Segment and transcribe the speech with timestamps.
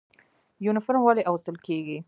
[0.65, 1.97] یونفورم ولې اغوستل کیږي؟